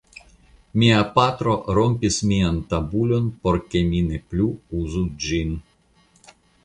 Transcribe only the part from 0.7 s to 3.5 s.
Mia patro rompis mian tabulon